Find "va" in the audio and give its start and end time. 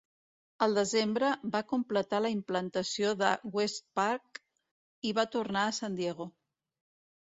1.55-1.59, 5.21-5.27